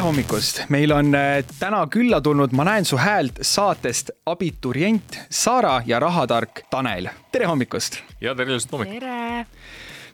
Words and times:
tere 0.00 0.08
hommikust, 0.08 0.62
meil 0.72 0.94
on 0.96 1.12
äh, 1.12 1.42
täna 1.60 1.82
külla 1.92 2.22
tulnud 2.24 2.54
Ma 2.56 2.64
näen 2.64 2.86
su 2.88 2.96
häält 2.96 3.42
saatest 3.44 4.08
abiturient 4.32 5.18
Saara 5.28 5.82
ja 5.86 5.98
rahatark 6.00 6.62
Tanel. 6.70 7.10
tere 7.32 7.44
hommikust. 7.44 7.98
ja 8.20 8.32
tere 8.34 8.54
ilusat 8.54 8.72
hommikut. 8.72 8.96
tere 8.96 9.44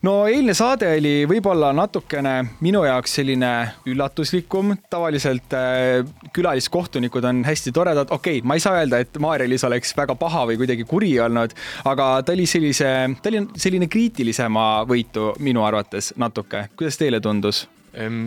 no 0.02 0.14
eilne 0.26 0.56
saade 0.58 0.88
oli 0.96 1.12
võib-olla 1.30 1.70
natukene 1.76 2.32
minu 2.66 2.82
jaoks 2.82 3.14
selline 3.20 3.52
üllatuslikum, 3.86 4.74
tavaliselt 4.90 5.54
äh, 5.54 6.02
külaliskohtunikud 6.34 7.30
on 7.30 7.44
hästi 7.46 7.70
toredad, 7.70 8.10
okei 8.10 8.40
okay,, 8.40 8.48
ma 8.48 8.58
ei 8.58 8.66
saa 8.66 8.80
öelda, 8.80 9.04
et 9.06 9.22
Maarja-Liis 9.22 9.68
oleks 9.70 9.94
väga 9.94 10.18
paha 10.18 10.48
või 10.50 10.58
kuidagi 10.64 10.88
kuri 10.90 11.14
olnud, 11.28 11.54
aga 11.86 12.10
ta 12.26 12.34
oli 12.34 12.50
sellise, 12.50 12.90
ta 13.22 13.30
oli 13.30 13.46
selline 13.54 13.86
kriitilisema 13.86 14.82
võitu 14.90 15.30
minu 15.38 15.62
arvates 15.62 16.10
natuke, 16.18 16.66
kuidas 16.74 16.98
teile 16.98 17.22
tundus? 17.22 17.68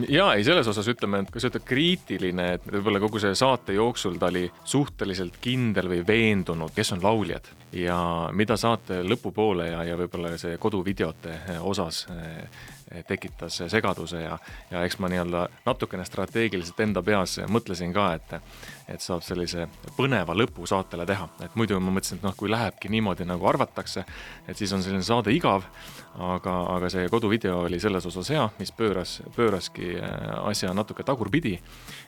Ja 0.10 0.32
ei, 0.34 0.44
selles 0.44 0.68
osas 0.72 0.88
ütleme, 0.90 1.22
et 1.24 1.32
kui 1.34 1.42
sa 1.42 1.52
ütled 1.52 1.66
kriitiline, 1.68 2.46
et 2.58 2.66
võib-olla 2.72 3.02
kogu 3.04 3.22
see 3.22 3.36
saate 3.38 3.76
jooksul 3.78 4.18
ta 4.18 4.32
oli 4.32 4.48
suhteliselt 4.66 5.38
kindel 5.42 5.92
või 5.92 6.02
veendunud, 6.08 6.74
kes 6.76 6.96
on 6.96 7.04
lauljad 7.04 7.52
ja 7.78 8.00
mida 8.34 8.58
saate 8.58 9.04
lõpupoole 9.06 9.70
ja, 9.70 9.84
ja 9.92 9.98
võib-olla 10.00 10.34
see 10.42 10.58
koduvideote 10.62 11.60
osas 11.62 12.06
tekitas 13.08 13.62
segaduse 13.70 14.22
ja, 14.24 14.38
ja 14.72 14.84
eks 14.86 14.98
ma 15.00 15.10
nii-öelda 15.12 15.46
natukene 15.66 16.06
strateegiliselt 16.08 16.80
enda 16.86 17.04
peas 17.06 17.38
mõtlesin 17.48 17.94
ka, 17.94 18.08
et, 18.18 18.34
et 18.96 19.04
saab 19.04 19.22
sellise 19.26 19.68
põneva 19.98 20.36
lõpu 20.38 20.66
saatele 20.70 21.06
teha, 21.10 21.30
et 21.46 21.58
muidu 21.60 21.80
ma 21.80 21.94
mõtlesin, 21.94 22.20
et 22.20 22.26
noh, 22.26 22.36
kui 22.38 22.50
lähebki 22.50 22.90
niimoodi, 22.90 23.28
nagu 23.30 23.46
arvatakse, 23.50 24.06
et 24.48 24.58
siis 24.58 24.74
on 24.74 24.84
selline 24.86 25.06
saade 25.06 25.34
igav, 25.36 25.68
aga, 26.18 26.56
aga 26.76 26.90
see 26.92 27.06
koduvideo 27.12 27.62
oli 27.68 27.80
selles 27.82 28.06
osas 28.10 28.30
hea, 28.34 28.48
mis 28.60 28.72
pööras, 28.76 29.20
pööraski 29.36 29.94
äh, 30.00 30.34
asja 30.50 30.74
natuke 30.74 31.06
tagurpidi 31.06 31.56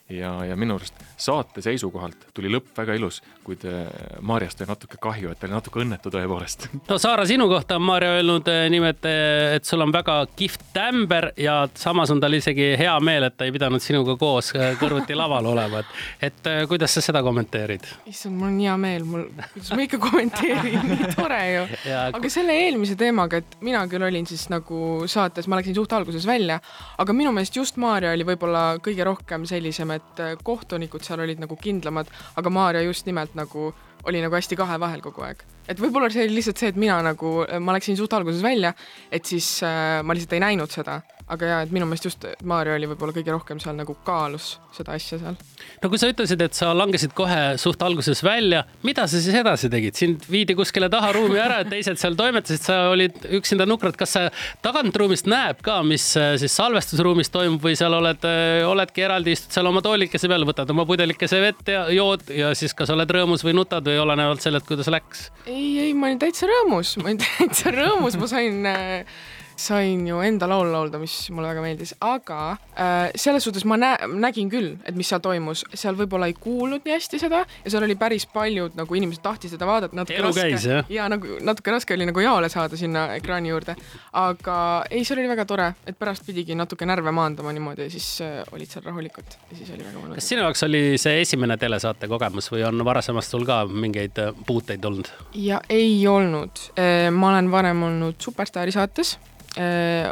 ja, 0.09 0.33
ja 0.45 0.57
minu 0.59 0.75
arust 0.79 0.97
saate 1.21 1.61
seisukohalt 1.63 2.27
tuli 2.35 2.51
lõpp 2.51 2.73
väga 2.77 2.97
ilus, 2.97 3.21
kuid 3.45 3.63
äh, 3.69 3.85
Maarjast 4.25 4.61
oli 4.61 4.71
natuke 4.71 4.99
kahju, 5.01 5.31
et 5.31 5.39
ta 5.39 5.47
oli 5.47 5.55
natuke 5.55 5.83
õnnetu 5.83 6.13
tõepoolest. 6.13 6.67
no 6.89 6.97
Saara, 7.01 7.25
sinu 7.29 7.47
kohta 7.51 7.77
on 7.79 7.85
Maarja 7.87 8.17
öelnud 8.17 8.49
äh, 8.51 8.65
nimelt, 8.73 9.05
et 9.05 9.69
sul 9.69 9.85
on 9.85 9.93
väga 9.93 10.23
kihvt 10.35 10.70
tämber 10.73 11.31
ja 11.37 11.67
samas 11.75 12.11
on 12.11 12.19
tal 12.21 12.33
isegi 12.33 12.71
hea 12.79 12.93
meel, 13.03 13.27
et 13.27 13.37
ta 13.37 13.47
ei 13.47 13.53
pidanud 13.53 13.83
sinuga 13.83 14.15
koos 14.19 14.51
äh, 14.55 14.73
kõrvuti 14.79 15.15
laval 15.17 15.51
olema, 15.51 15.81
et, 15.81 15.99
et 16.29 16.49
äh, 16.49 16.61
kuidas 16.69 16.95
sa 16.95 17.03
seda 17.03 17.23
kommenteerid? 17.25 17.87
issand, 18.09 18.37
mul 18.37 18.49
on 18.49 18.59
hea 18.61 18.77
meel, 18.81 19.05
mul, 19.07 19.27
kuidas 19.53 19.73
ma 19.75 19.85
ikka 19.85 20.01
kommenteerin 20.01 20.87
nii 20.91 21.11
tore 21.17 21.41
ju. 21.51 21.67
aga 22.07 22.33
selle 22.33 22.57
eelmise 22.65 22.97
teemaga, 22.99 23.41
et 23.41 23.57
mina 23.65 23.83
küll 23.91 24.07
olin 24.07 24.27
siis 24.29 24.47
nagu 24.53 24.81
saates, 25.11 25.49
ma 25.51 25.59
läksin 25.59 25.77
suht 25.77 25.93
alguses 25.97 26.27
välja, 26.29 26.61
aga 27.01 27.15
minu 27.15 27.33
meelest 27.35 27.59
just 27.59 27.79
Maarja 27.81 28.15
oli 28.15 28.27
võib-olla 28.27 28.65
kõige 28.83 29.05
rohkem 29.07 29.47
sellisem, 29.49 29.95
et 29.97 30.23
äh, 30.23 30.35
kohtunikud 30.43 31.05
seal 31.05 31.23
olid 31.23 31.41
nagu 31.43 31.57
kindlamad, 31.59 32.11
aga 32.39 32.53
Maarja 32.53 32.85
just 32.87 33.09
nimelt 33.09 33.35
nagu 33.37 33.71
oli 34.07 34.21
nagu 34.21 34.35
hästi 34.35 34.57
kahe 34.57 34.79
vahel 34.81 35.01
kogu 35.03 35.25
aeg. 35.25 35.43
Et 35.67 35.79
võib-olla 35.81 36.09
see 36.13 36.25
oli 36.27 36.39
lihtsalt 36.39 36.61
see, 36.61 36.71
et 36.73 36.79
mina 36.79 36.99
nagu, 37.05 37.33
ma 37.61 37.75
läksin 37.77 37.97
suht 37.99 38.13
alguses 38.17 38.43
välja, 38.43 38.73
et 39.11 39.27
siis 39.27 39.57
äh, 39.67 39.99
ma 40.05 40.15
lihtsalt 40.17 40.37
ei 40.37 40.43
näinud 40.43 40.73
seda, 40.73 41.01
aga 41.31 41.47
jaa, 41.47 41.59
et 41.65 41.71
minu 41.73 41.87
meelest 41.87 42.07
just 42.09 42.25
Maarja 42.47 42.75
oli 42.75 42.89
võib-olla 42.91 43.15
kõige 43.15 43.31
rohkem 43.33 43.59
seal 43.63 43.77
nagu 43.77 43.95
kaalus 44.07 44.55
seda 44.75 44.95
asja 44.97 45.19
seal. 45.21 45.37
no 45.81 45.91
kui 45.91 45.99
sa 46.01 46.09
ütlesid, 46.11 46.41
et 46.43 46.57
sa 46.57 46.71
langesid 46.75 47.13
kohe 47.15 47.39
suht 47.61 47.81
alguses 47.85 48.21
välja, 48.25 48.63
mida 48.87 49.05
sa 49.07 49.19
siis 49.21 49.35
edasi 49.39 49.69
tegid, 49.71 49.97
sind 49.99 50.25
viidi 50.31 50.55
kuskile 50.57 50.89
taha 50.91 51.13
ruumi 51.15 51.39
ära, 51.41 51.61
teised 51.67 51.99
seal 52.01 52.17
toimetasid, 52.19 52.63
sa 52.65 52.77
olid 52.91 53.27
üksinda 53.39 53.67
nukrad, 53.69 53.95
kas 53.99 54.15
sa 54.17 54.25
tagantruumist 54.65 55.29
näeb 55.31 55.61
ka, 55.65 55.79
mis 55.87 56.09
äh, 56.19 56.33
siis 56.41 56.55
salvestusruumis 56.59 57.31
toimub 57.33 57.63
või 57.63 57.77
seal 57.79 57.95
oled, 57.95 58.27
äh, 58.27 58.61
oledki 58.67 59.05
eraldi, 59.07 59.35
istud 59.37 59.55
seal 59.55 59.71
oma 59.71 59.83
toolikese 59.85 60.31
peal, 60.31 60.47
võtad 60.47 60.71
oma 60.73 60.87
pudelikese 60.89 61.41
vett 61.43 61.71
ja 61.71 61.85
jood 61.95 62.27
ja 62.35 62.51
siis 62.57 62.75
kas 62.77 62.91
oled 62.91 63.15
rõõmus 63.17 63.45
või 63.47 63.55
nutad 63.59 63.87
või 63.87 63.99
olenevalt 64.03 64.43
sellest, 64.43 64.67
kuidas 64.67 64.91
läks? 64.91 65.29
ei, 65.47 65.60
ei, 65.83 65.93
ma 65.97 66.09
olin 66.09 66.21
täitsa 66.21 66.49
rõõmus, 66.49 66.95
ma 67.01 67.09
olin 67.09 67.21
täitsa 67.25 67.73
rõõmus, 67.75 68.17
ma 68.21 68.29
sain 68.31 68.65
äh, 68.69 69.21
sain 69.61 70.07
ju 70.07 70.19
enda 70.25 70.47
laulu 70.49 70.71
laulda, 70.73 70.99
mis 71.01 71.13
mulle 71.33 71.51
väga 71.51 71.63
meeldis, 71.63 71.93
aga 72.03 72.39
äh, 72.51 73.11
selles 73.19 73.45
suhtes 73.45 73.65
ma 73.69 73.77
nä 73.79 73.91
nägin 74.21 74.49
küll, 74.51 74.73
et 74.87 74.97
mis 74.97 75.09
seal 75.11 75.21
toimus, 75.23 75.63
seal 75.73 75.97
võib-olla 75.99 76.29
ei 76.29 76.35
kuulnud 76.37 76.85
nii 76.85 76.95
hästi 76.95 77.19
seda 77.21 77.43
ja 77.45 77.73
seal 77.73 77.85
oli 77.85 77.95
päris 77.99 78.25
paljud 78.31 78.77
nagu 78.79 78.97
inimesed 78.97 79.23
tahtis 79.23 79.53
seda 79.55 79.67
vaadata, 79.69 79.97
natuke 79.97 80.19
Elu 80.19 80.31
raske. 80.31 80.77
ja 80.93 81.07
nagu 81.11 81.37
natuke 81.45 81.75
raske 81.75 81.95
oli 81.97 82.07
nagu 82.09 82.23
jaole 82.23 82.49
saada 82.53 82.79
sinna 82.79 83.07
ekraani 83.17 83.53
juurde, 83.53 83.75
aga 84.21 84.57
ei, 84.89 85.03
seal 85.07 85.21
oli 85.21 85.31
väga 85.31 85.47
tore, 85.49 85.71
et 85.87 85.99
pärast 85.99 86.25
pidigi 86.27 86.57
natuke 86.57 86.87
närve 86.89 87.13
maandama 87.15 87.53
niimoodi 87.55 87.87
ja 87.87 87.93
siis 87.93 88.09
äh, 88.25 88.41
olid 88.55 88.71
seal 88.71 88.85
rahulikud 88.87 89.37
ja 89.51 89.57
siis 89.59 89.73
oli 89.75 89.85
väga 89.85 89.97
mõnus. 89.97 90.21
kas 90.21 90.31
sinu 90.33 90.45
jaoks 90.45 90.65
oli 90.69 90.83
see 91.01 91.21
esimene 91.25 91.57
telesaate 91.61 92.09
kogemus 92.11 92.49
või 92.53 92.65
on 92.69 92.85
varasemast 92.85 93.35
sul 93.35 93.45
ka 93.47 93.63
mingeid 93.69 94.23
äh, 94.23 94.33
puuteid 94.47 94.85
olnud? 94.89 95.11
ja 95.37 95.61
ei 95.69 95.99
olnud, 96.07 96.63
ma 97.11 97.33
olen 97.33 97.51
varem 97.51 97.83
olnud 97.85 98.17
Superstaari 98.21 98.73
saates 98.73 99.17
Äh, 99.50 99.50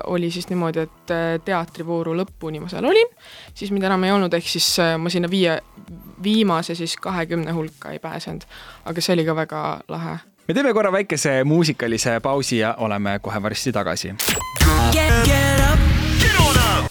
oli 0.07 0.31
siis 0.31 0.49
niimoodi, 0.49 0.79
et 0.79 1.11
äh, 1.11 1.37
teatrivooru 1.45 2.15
lõpuni 2.17 2.59
ma 2.59 2.67
seal 2.71 2.85
olin, 2.85 3.07
siis 3.53 3.71
mind 3.71 3.87
enam 3.87 4.03
ei 4.03 4.11
olnud, 4.11 4.33
ehk 4.33 4.47
siis 4.47 4.67
äh, 4.83 4.97
ma 4.99 5.09
sinna 5.09 5.29
viie, 5.31 5.59
viimase 6.23 6.75
siis 6.75 6.97
kahekümne 6.99 7.51
hulka 7.55 7.93
ei 7.95 7.99
pääsenud. 7.99 8.43
aga 8.85 9.01
see 9.01 9.13
oli 9.13 9.25
ka 9.25 9.35
väga 9.35 9.63
lahe. 9.87 10.17
me 10.47 10.53
teeme 10.53 10.73
korra 10.73 10.91
väikese 10.91 11.43
muusikalise 11.43 12.19
pausi 12.19 12.57
ja 12.57 12.75
oleme 12.77 13.19
kohe 13.21 13.41
varsti 13.41 13.71
tagasi. 13.71 14.15
Get, 14.91 15.13
get 15.25 15.59
up. 15.71 15.79
Get 16.19 16.39
on 16.39 16.55
up. 16.57 16.88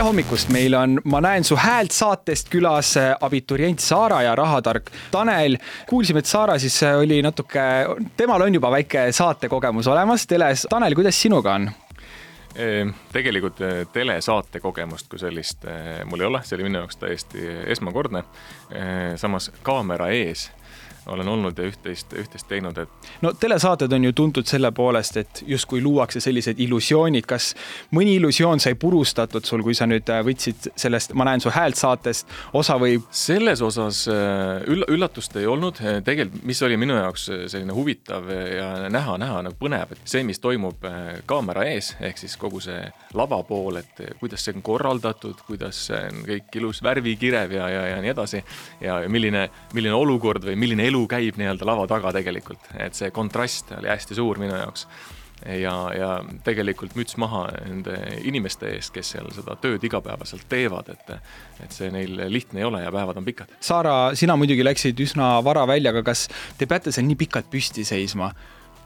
Tere 0.00 0.08
hommikust, 0.08 0.48
meil 0.48 0.72
on 0.78 0.94
Ma 1.12 1.18
näen 1.20 1.44
su 1.44 1.58
häält 1.60 1.92
saatest 1.92 2.48
külas 2.48 2.94
abiturient 3.20 3.82
Saara 3.84 4.22
ja 4.24 4.32
rahatark 4.38 4.88
Tanel. 5.12 5.58
kuulsime, 5.88 6.22
et 6.24 6.26
Saara 6.26 6.54
siis 6.58 6.78
oli 6.88 7.18
natuke, 7.20 7.60
temal 8.16 8.40
on 8.40 8.54
juba 8.54 8.70
väike 8.72 9.10
saatekogemus 9.12 9.90
olemas 9.92 10.24
teles. 10.26 10.64
Tanel, 10.70 10.96
kuidas 10.96 11.20
sinuga 11.20 11.52
on? 11.54 11.68
tegelikult 13.12 13.60
telesaate 13.92 14.60
kogemust 14.60 15.06
kui 15.08 15.20
sellist 15.20 15.68
mul 16.08 16.24
ei 16.24 16.30
ole, 16.30 16.40
see 16.48 16.56
oli 16.56 16.70
minu 16.70 16.80
jaoks 16.80 16.96
täiesti 16.96 17.44
esmakordne. 17.76 18.24
samas 19.20 19.52
kaamera 19.62 20.08
ees 20.16 20.48
olen 21.06 21.28
olnud 21.28 21.58
ja 21.58 21.66
üht-teist, 21.68 22.12
üht-teist 22.16 22.48
teinud, 22.48 22.78
et. 22.78 23.10
no 23.24 23.32
telesaated 23.32 23.92
on 23.92 24.04
ju 24.04 24.12
tuntud 24.16 24.48
selle 24.48 24.70
poolest, 24.76 25.16
et 25.20 25.42
justkui 25.46 25.80
luuakse 25.82 26.20
sellised 26.20 26.60
illusioonid, 26.60 27.26
kas 27.28 27.52
mõni 27.96 28.16
illusioon 28.18 28.60
sai 28.62 28.76
purustatud 28.80 29.46
sul, 29.46 29.64
kui 29.66 29.76
sa 29.76 29.88
nüüd 29.90 30.08
äh, 30.12 30.22
võtsid 30.26 30.70
sellest 30.78 31.14
Ma 31.20 31.26
näen 31.26 31.42
su 31.42 31.50
häält 31.52 31.78
saatest 31.80 32.28
osa 32.56 32.76
või? 32.80 32.98
selles 33.10 33.62
osas 33.64 34.02
äh, 34.10 34.60
üll-, 34.70 34.86
üllatust 34.92 35.36
ei 35.40 35.48
olnud, 35.50 35.80
tegelikult, 36.04 36.44
mis 36.46 36.60
oli 36.66 36.76
minu 36.80 36.96
jaoks 36.98 37.28
äh, 37.30 37.44
selline 37.50 37.74
huvitav 37.76 38.28
ja 38.30 38.70
näha, 38.92 39.16
näha 39.20 39.42
nagu 39.48 39.58
põnev, 39.60 39.94
et 39.96 40.04
see, 40.08 40.22
mis 40.26 40.40
toimub 40.42 40.84
kaamera 41.28 41.64
ees, 41.70 41.94
ehk 42.00 42.20
siis 42.20 42.36
kogu 42.40 42.60
see 42.62 42.80
lava 43.16 43.40
pool, 43.46 43.80
et 43.80 44.02
kuidas 44.20 44.44
see 44.44 44.54
on 44.56 44.64
korraldatud, 44.64 45.40
kuidas 45.46 45.86
see 45.88 46.00
on 46.10 46.22
kõik 46.26 46.60
ilus 46.60 46.82
värvikirev 46.84 47.56
ja, 47.56 47.68
ja, 47.72 47.82
ja 47.94 48.00
nii 48.02 48.12
edasi. 48.12 48.42
ja 48.80 49.00
milline, 49.08 49.46
milline 49.74 49.96
olukord 49.96 50.44
või 50.44 50.56
milline 50.60 50.86
elu 50.90 51.06
käib 51.10 51.40
nii-öelda 51.40 51.68
lava 51.68 51.86
taga 51.90 52.12
tegelikult, 52.18 52.70
et 52.78 52.98
see 52.98 53.10
kontrast 53.14 53.72
oli 53.78 53.90
hästi 53.90 54.18
suur 54.18 54.42
minu 54.42 54.58
jaoks 54.58 54.86
ja, 55.46 55.74
ja 55.96 56.10
tegelikult 56.44 56.94
müts 56.98 57.16
maha 57.20 57.46
nende 57.64 57.96
inimeste 58.28 58.68
ees, 58.74 58.90
kes 58.94 59.14
seal 59.14 59.30
seda 59.34 59.56
tööd 59.60 59.84
igapäevaselt 59.86 60.46
teevad, 60.50 60.92
et 60.92 61.14
et 61.60 61.74
see 61.76 61.90
neil 61.92 62.16
lihtne 62.32 62.62
ei 62.62 62.68
ole 62.68 62.82
ja 62.84 62.92
päevad 62.92 63.18
on 63.20 63.26
pikad. 63.26 63.52
Saara, 63.60 64.14
sina 64.16 64.36
muidugi 64.40 64.64
läksid 64.64 65.00
üsna 65.04 65.32
vara 65.44 65.66
välja, 65.68 65.92
aga 65.94 66.04
kas 66.06 66.28
te 66.58 66.68
peate 66.70 66.92
seal 66.92 67.08
nii 67.08 67.18
pikalt 67.24 67.50
püsti 67.52 67.84
seisma? 67.88 68.32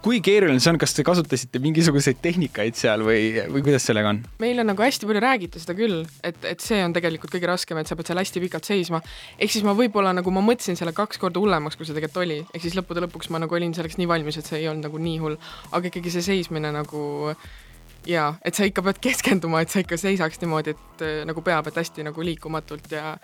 Kui 0.04 0.20
keeruline 0.24 0.60
see 0.60 0.68
on, 0.68 0.78
kas 0.80 0.92
te 0.92 1.04
kasutasite 1.06 1.60
mingisuguseid 1.64 2.18
tehnikaid 2.24 2.76
seal 2.76 3.04
või, 3.06 3.40
või 3.48 3.62
kuidas 3.64 3.86
sellega 3.88 4.12
on? 4.12 4.20
meil 4.42 4.60
on 4.60 4.68
nagu 4.68 4.84
hästi 4.84 5.08
palju 5.08 5.22
räägitud 5.24 5.62
seda 5.62 5.76
küll, 5.78 6.02
et, 6.26 6.40
et 6.50 6.64
see 6.64 6.82
on 6.84 6.92
tegelikult 6.96 7.32
kõige 7.32 7.48
raskem, 7.48 7.80
et 7.80 7.88
sa 7.88 7.96
pead 7.96 8.10
seal 8.10 8.20
hästi 8.20 8.42
pikalt 8.44 8.68
seisma. 8.68 9.00
ehk 9.38 9.54
siis 9.54 9.64
ma 9.64 9.72
võib-olla 9.78 10.12
nagu 10.16 10.34
ma 10.34 10.44
mõtlesin 10.44 10.76
selle 10.80 10.92
kaks 10.96 11.20
korda 11.22 11.40
hullemaks, 11.40 11.78
kui 11.80 11.88
see 11.88 11.96
tegelikult 11.96 12.24
oli, 12.26 12.38
ehk 12.52 12.66
siis 12.66 12.76
lõppude 12.76 13.06
lõpuks 13.06 13.32
ma 13.32 13.40
nagu 13.40 13.56
olin 13.56 13.72
selleks 13.76 13.96
nii 14.00 14.10
valmis, 14.10 14.38
et 14.40 14.50
see 14.50 14.60
ei 14.60 14.68
olnud 14.68 14.90
nagu 14.90 15.00
nii 15.08 15.18
hull, 15.24 15.40
aga 15.72 15.88
ikkagi 15.88 16.12
see 16.12 16.28
seismine 16.28 16.74
nagu 16.74 17.04
jaa, 18.04 18.28
et 18.44 18.56
sa 18.56 18.68
ikka 18.68 18.84
pead 18.84 19.00
keskenduma, 19.08 19.64
et 19.64 19.72
sa 19.72 19.80
ikka 19.80 19.96
seisaks 20.00 20.42
niimoodi, 20.44 20.76
et 20.76 21.08
nagu 21.24 21.44
peab, 21.44 21.72
et 21.72 21.80
hästi 21.80 22.04
nagu 22.10 22.28
liikumatult 22.28 22.92
ja 22.92 23.16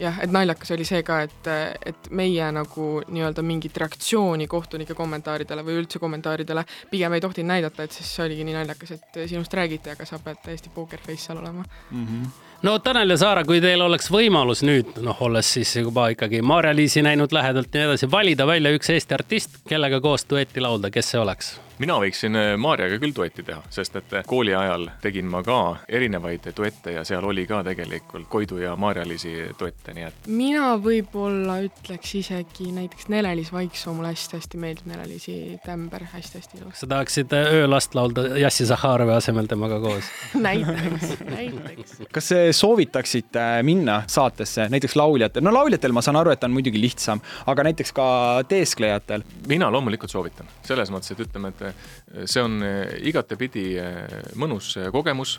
jah, 0.00 0.20
et 0.22 0.32
naljakas 0.32 0.74
oli 0.76 0.86
see 0.88 1.02
ka, 1.06 1.20
et, 1.26 1.50
et 1.92 2.10
meie 2.10 2.48
nagu 2.54 2.88
nii-öelda 3.08 3.44
mingit 3.46 3.76
reaktsiooni 3.84 4.48
kohtunike 4.50 4.96
kommentaaridele 4.98 5.64
või 5.66 5.78
üldse 5.82 6.00
kommentaaridele 6.02 6.64
pigem 6.90 7.14
ei 7.14 7.24
tohtinud 7.24 7.52
näidata, 7.54 7.86
et 7.86 7.96
siis 7.96 8.10
see 8.16 8.26
oligi 8.28 8.46
nii 8.48 8.58
naljakas, 8.58 8.96
et 8.98 9.20
sinust 9.30 9.54
räägiti, 9.54 9.92
aga 9.94 10.08
sa 10.08 10.20
pead 10.22 10.42
täiesti 10.44 10.72
poker 10.74 11.02
face 11.04 11.28
seal 11.28 11.38
olema 11.42 11.64
mm. 11.90 12.06
-hmm 12.06 12.52
no 12.64 12.78
Tanel 12.78 13.10
ja 13.10 13.16
Saara, 13.20 13.44
kui 13.44 13.60
teil 13.60 13.82
oleks 13.84 14.08
võimalus 14.12 14.62
nüüd, 14.64 14.96
noh, 15.04 15.20
olles 15.26 15.52
siis 15.56 15.76
juba 15.76 16.08
ikkagi 16.14 16.40
Maarja-Liisi 16.42 17.02
näinud 17.04 17.32
lähedalt 17.32 17.74
ja 17.74 17.82
nii 17.82 17.90
edasi, 17.90 18.10
valida 18.10 18.46
välja 18.46 18.72
üks 18.72 18.90
Eesti 18.94 19.14
artist, 19.14 19.60
kellega 19.68 20.00
koos 20.00 20.24
duetti 20.30 20.64
laulda, 20.64 20.90
kes 20.90 21.12
see 21.12 21.20
oleks? 21.20 21.54
Mina 21.82 21.96
võiksin 21.98 22.36
äh, 22.38 22.52
Maarjaga 22.60 22.98
küll 23.02 23.14
duetti 23.14 23.42
teha, 23.46 23.62
sest 23.72 23.96
et 23.98 24.12
äh, 24.14 24.24
kooli 24.28 24.54
ajal 24.54 24.86
tegin 25.02 25.26
ma 25.30 25.42
ka 25.46 25.58
erinevaid 25.88 26.46
duette 26.56 26.94
ja 26.94 27.04
seal 27.06 27.24
oli 27.26 27.46
ka 27.50 27.62
tegelikult 27.66 28.28
Koidu 28.30 28.60
ja 28.62 28.74
Maarjalisi 28.78 29.34
duette, 29.58 29.94
nii 29.96 30.06
et. 30.06 30.28
mina 30.30 30.74
võib-olla 30.82 31.58
ütleks 31.66 32.14
isegi 32.20 32.70
näiteks 32.74 33.08
Nele-Liis 33.12 33.50
Vaiksoo, 33.54 33.94
mulle 33.96 34.12
hästi-hästi 34.12 34.60
meeldib 34.62 34.90
Nele-Liisi 34.92 35.36
tämber 35.64 36.06
hästi,, 36.12 36.38
hästi-hästi 36.38 36.60
ilus. 36.62 36.78
sa 36.80 36.90
tahaksid 36.94 37.34
öölast 37.40 37.98
laulda 37.98 38.26
Jassi 38.38 38.66
Zahharovi 38.70 39.16
asemel 39.16 39.50
temaga 39.50 39.80
koos 39.82 40.10
näiteks, 40.46 41.16
näiteks. 41.30 41.96
kas 42.14 42.30
soovitaksite 42.60 43.46
minna 43.66 44.02
saatesse 44.06 44.68
näiteks 44.70 44.96
lauljatel, 44.96 45.44
no 45.44 45.54
lauljatel 45.54 45.96
ma 45.96 46.04
saan 46.04 46.20
aru, 46.22 46.34
et 46.34 46.44
on 46.46 46.54
muidugi 46.54 46.80
lihtsam, 46.80 47.22
aga 47.50 47.66
näiteks 47.70 47.92
ka 47.96 48.06
teesklejatel? 48.48 49.26
mina 49.50 49.70
loomulikult 49.74 50.12
soovitan, 50.12 50.48
selles 50.66 50.92
mõttes, 50.94 51.12
et 51.14 51.26
ütleme, 51.26 51.50
et 51.50 51.63
eh, 51.68 52.24
see 52.24 52.42
on 52.42 52.58
eh, 52.64 52.96
igatepidi 53.10 53.64
eh, 53.80 54.16
mõnus 54.40 54.74
kogemus, 54.94 55.38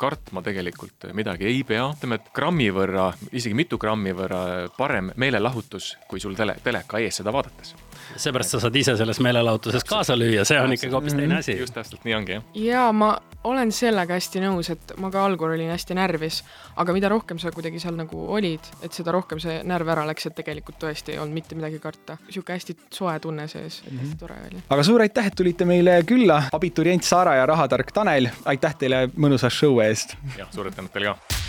kartma 0.00 0.42
tegelikult 0.44 1.08
midagi 1.16 1.48
ei 1.50 1.62
pea, 1.66 1.88
ütleme, 1.96 2.18
et 2.20 2.30
grammi 2.34 2.68
võrra, 2.74 3.10
isegi 3.32 3.56
mitu 3.56 3.78
grammi 3.80 4.14
võrra 4.16 4.42
parem 4.76 5.12
meelelahutus, 5.16 5.96
kui 6.08 6.22
sul 6.22 6.36
tele, 6.38 6.58
teleka 6.64 7.02
ees 7.02 7.20
seda 7.22 7.34
vaadates 7.34 7.74
seepärast 8.16 8.56
sa 8.56 8.60
saad 8.62 8.76
ise 8.76 8.96
selles 8.96 9.20
meelelahutuses 9.24 9.84
kaasa 9.88 10.16
lüüa, 10.18 10.44
see 10.48 10.60
on 10.60 10.72
ikkagi 10.74 10.94
hoopis 10.94 11.16
teine 11.18 11.38
asi. 11.38 11.56
just 11.58 11.74
täpselt 11.74 12.04
nii 12.08 12.16
ongi, 12.18 12.38
jah. 12.38 12.48
ja 12.54 12.86
ma 12.96 13.14
olen 13.44 13.72
sellega 13.74 14.16
hästi 14.18 14.42
nõus, 14.44 14.70
et 14.72 14.94
ma 15.02 15.10
ka 15.10 15.24
algul 15.26 15.54
olin 15.56 15.72
hästi 15.72 15.96
närvis, 15.98 16.42
aga 16.80 16.94
mida 16.96 17.10
rohkem 17.12 17.40
sa 17.42 17.52
kuidagi 17.54 17.80
seal 17.82 17.96
nagu 17.98 18.26
olid, 18.36 18.70
et 18.82 18.94
seda 18.94 19.14
rohkem 19.14 19.40
see 19.42 19.60
närv 19.68 19.92
ära 19.94 20.06
läks, 20.08 20.28
et 20.28 20.36
tegelikult 20.38 20.78
tõesti 20.82 21.16
ei 21.16 21.20
olnud 21.22 21.36
mitte 21.40 21.58
midagi 21.58 21.80
karta. 21.82 22.18
niisugune 22.26 22.58
hästi 22.58 22.76
soe 22.94 23.18
tunne 23.22 23.48
sees, 23.50 23.82
et 23.86 23.98
hästi 23.98 24.20
tore 24.20 24.38
oli. 24.46 24.62
aga 24.68 24.86
suur 24.86 25.04
aitäh, 25.04 25.30
et 25.30 25.38
tulite 25.38 25.68
meile 25.68 26.00
külla, 26.08 26.42
abiturient 26.52 27.04
Sara 27.04 27.36
ja 27.40 27.46
rahatark 27.46 27.92
Tanel, 27.92 28.30
aitäh 28.44 28.78
teile 28.78 29.06
mõnusa 29.16 29.50
show 29.50 29.82
eest! 29.84 30.16
jah, 30.38 30.50
suured 30.54 30.76
tänud 30.78 30.94
teile 30.94 31.14
ka! 31.14 31.42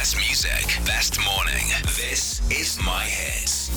Best 0.00 0.16
music, 0.16 0.86
best 0.86 1.18
morning. 1.22 1.68
This 1.84 2.40
is 2.50 2.78
my 2.82 3.04
hits. 3.04 3.68